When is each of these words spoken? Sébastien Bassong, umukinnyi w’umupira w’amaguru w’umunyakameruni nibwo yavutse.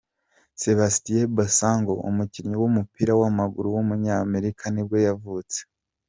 Sébastien 0.61 1.25
Bassong, 1.35 1.85
umukinnyi 2.09 2.55
w’umupira 2.59 3.13
w’amaguru 3.21 3.67
w’umunyakameruni 3.75 4.69
nibwo 4.73 4.97
yavutse. 5.07 5.59